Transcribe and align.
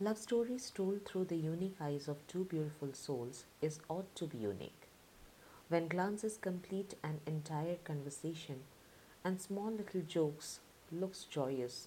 Love 0.00 0.18
stories 0.18 0.70
told 0.70 1.04
through 1.04 1.24
the 1.24 1.36
unique 1.36 1.76
eyes 1.80 2.08
of 2.08 2.26
two 2.26 2.44
beautiful 2.46 2.92
souls 2.92 3.44
is 3.62 3.78
ought 3.88 4.12
to 4.16 4.26
be 4.26 4.38
unique. 4.38 4.88
When 5.68 5.86
glances 5.86 6.36
complete 6.36 6.94
an 7.04 7.20
entire 7.26 7.76
conversation 7.76 8.64
and 9.24 9.40
small 9.40 9.70
little 9.70 10.00
jokes 10.00 10.58
looks 10.90 11.22
joyous, 11.22 11.86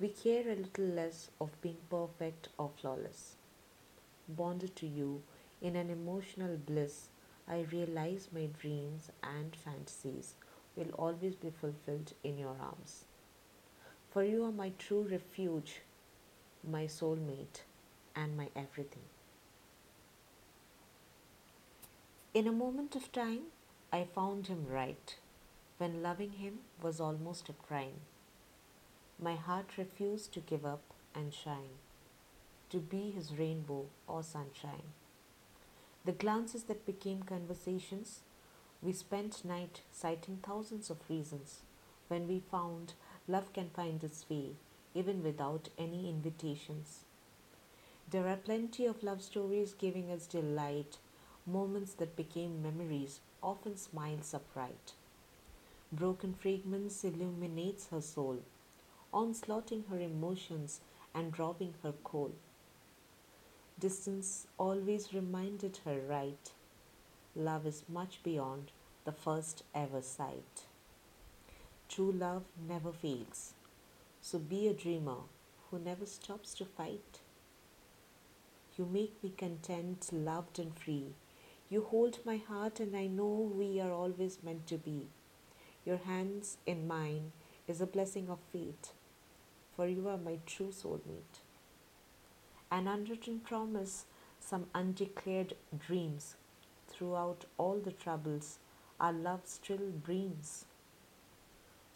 we 0.00 0.08
care 0.08 0.48
a 0.48 0.56
little 0.56 0.86
less 0.86 1.30
of 1.40 1.60
being 1.62 1.76
perfect 1.88 2.48
or 2.58 2.70
flawless. 2.80 3.36
Bonded 4.28 4.74
to 4.76 4.86
you 4.88 5.22
in 5.62 5.76
an 5.76 5.90
emotional 5.90 6.56
bliss, 6.56 7.10
I 7.46 7.60
realize 7.70 8.28
my 8.34 8.46
dreams 8.46 9.10
and 9.22 9.54
fantasies 9.54 10.34
will 10.74 10.90
always 10.98 11.36
be 11.36 11.50
fulfilled 11.50 12.12
in 12.24 12.38
your 12.38 12.56
arms. 12.60 13.04
For 14.10 14.24
you 14.24 14.44
are 14.44 14.52
my 14.52 14.72
true 14.78 15.06
refuge, 15.08 15.82
my 16.70 16.84
soulmate, 16.84 17.62
and 18.16 18.36
my 18.36 18.48
everything. 18.54 19.02
In 22.32 22.46
a 22.46 22.52
moment 22.52 22.96
of 22.96 23.12
time, 23.12 23.44
I 23.92 24.04
found 24.14 24.48
him 24.48 24.66
right, 24.68 25.16
when 25.78 26.02
loving 26.02 26.32
him 26.32 26.60
was 26.82 27.00
almost 27.00 27.48
a 27.48 27.52
crime. 27.52 28.00
My 29.20 29.34
heart 29.36 29.78
refused 29.78 30.32
to 30.32 30.40
give 30.40 30.66
up 30.66 30.82
and 31.14 31.32
shine, 31.32 31.78
to 32.70 32.78
be 32.78 33.10
his 33.10 33.38
rainbow 33.38 33.86
or 34.06 34.22
sunshine. 34.22 34.92
The 36.04 36.12
glances 36.12 36.64
that 36.64 36.86
became 36.86 37.22
conversations, 37.22 38.20
we 38.82 38.92
spent 38.92 39.44
night 39.44 39.82
citing 39.92 40.38
thousands 40.42 40.90
of 40.90 40.98
reasons 41.08 41.60
when 42.08 42.28
we 42.28 42.42
found 42.50 42.94
love 43.26 43.52
can 43.52 43.70
find 43.70 44.02
its 44.04 44.28
way 44.28 44.56
even 44.94 45.22
without 45.22 45.68
any 45.76 46.08
invitations. 46.08 47.04
There 48.10 48.28
are 48.28 48.36
plenty 48.36 48.86
of 48.86 49.02
love 49.02 49.22
stories 49.22 49.74
giving 49.74 50.10
us 50.10 50.26
delight, 50.26 50.98
moments 51.46 51.94
that 51.94 52.16
became 52.16 52.62
memories, 52.62 53.20
often 53.42 53.76
smiles 53.76 54.32
upright. 54.32 54.92
Broken 55.92 56.34
fragments 56.34 57.04
illuminates 57.04 57.88
her 57.88 58.00
soul, 58.00 58.38
onslaughting 59.12 59.84
her 59.90 59.98
emotions 59.98 60.80
and 61.14 61.38
robbing 61.38 61.74
her 61.82 61.92
coal. 62.04 62.32
Distance 63.78 64.46
always 64.58 65.12
reminded 65.12 65.80
her 65.84 66.00
right. 66.08 66.52
Love 67.34 67.66
is 67.66 67.82
much 67.88 68.22
beyond 68.22 68.70
the 69.04 69.12
first 69.12 69.64
ever 69.74 70.00
sight. 70.00 70.66
True 71.88 72.12
love 72.12 72.44
never 72.68 72.92
fails. 72.92 73.54
So 74.26 74.38
be 74.38 74.68
a 74.68 74.72
dreamer 74.72 75.18
who 75.70 75.78
never 75.78 76.06
stops 76.06 76.54
to 76.54 76.64
fight. 76.64 77.20
You 78.74 78.86
make 78.86 79.22
me 79.22 79.34
content, 79.36 80.08
loved, 80.12 80.58
and 80.58 80.74
free. 80.74 81.08
You 81.68 81.82
hold 81.82 82.20
my 82.24 82.38
heart, 82.38 82.80
and 82.80 82.96
I 82.96 83.06
know 83.06 83.52
we 83.54 83.82
are 83.82 83.92
always 83.92 84.38
meant 84.42 84.66
to 84.68 84.78
be. 84.78 85.08
Your 85.84 85.98
hands 85.98 86.56
in 86.64 86.88
mine 86.88 87.32
is 87.68 87.82
a 87.82 87.86
blessing 87.86 88.30
of 88.30 88.38
fate, 88.50 88.92
for 89.76 89.86
you 89.86 90.08
are 90.08 90.16
my 90.16 90.38
true 90.46 90.72
soulmate. 90.72 91.42
An 92.70 92.88
unwritten 92.88 93.40
promise, 93.40 94.06
some 94.40 94.68
undeclared 94.74 95.52
dreams. 95.86 96.36
Throughout 96.88 97.44
all 97.58 97.78
the 97.78 97.92
troubles, 97.92 98.58
our 98.98 99.12
love 99.12 99.42
still 99.44 99.92
breams. 100.02 100.64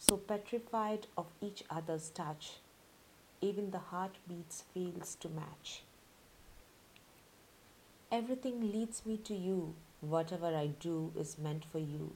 So 0.09 0.17
petrified 0.17 1.05
of 1.15 1.27
each 1.39 1.63
other's 1.69 2.09
touch, 2.09 2.61
even 3.41 3.69
the 3.69 3.77
heartbeats 3.77 4.63
fails 4.73 5.13
to 5.19 5.29
match. 5.29 5.83
Everything 8.11 8.71
leads 8.71 9.05
me 9.05 9.17
to 9.17 9.35
you. 9.35 9.75
Whatever 10.01 10.47
I 10.55 10.65
do 10.79 11.11
is 11.15 11.37
meant 11.37 11.63
for 11.63 11.77
you. 11.77 12.15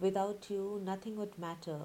Without 0.00 0.50
you, 0.50 0.80
nothing 0.84 1.14
would 1.16 1.38
matter. 1.38 1.82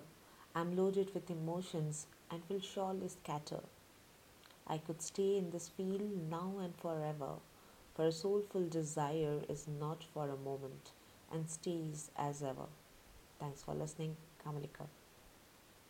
I'm 0.56 0.76
loaded 0.76 1.14
with 1.14 1.30
emotions 1.30 2.08
and 2.32 2.42
will 2.50 2.60
surely 2.60 3.08
scatter. 3.08 3.60
I 4.66 4.80
could 4.80 5.04
stay 5.04 5.38
in 5.38 5.52
this 5.52 5.70
field 5.70 6.30
now 6.32 6.56
and 6.60 6.76
forever, 6.76 7.34
for 7.94 8.08
a 8.08 8.12
soulful 8.12 8.68
desire 8.68 9.42
is 9.48 9.68
not 9.68 10.04
for 10.04 10.30
a 10.30 10.36
moment 10.36 10.94
and 11.32 11.48
stays 11.48 12.10
as 12.18 12.42
ever. 12.42 12.66
Thanks 13.40 13.62
for 13.62 13.76
listening, 13.76 14.18
Kamalika. 14.44 14.88